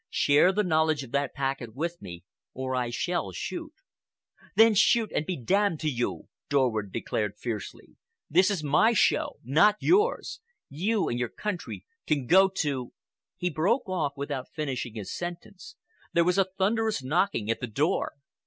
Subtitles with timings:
[0.09, 2.23] Share the knowledge of that packet with me
[2.55, 3.71] or I shall shoot."
[4.55, 7.97] "Then shoot and be d—d to you!" Dorward declared fiercely.
[8.27, 10.39] "This is my show, not yours.
[10.69, 12.93] You and your country can go to—"
[13.37, 15.75] He broke off without finishing his sentence.
[16.13, 18.13] There was a thunderous knocking at the door.